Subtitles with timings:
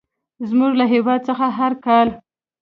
[0.49, 2.07] زموږ له هېواد څخه هر کال.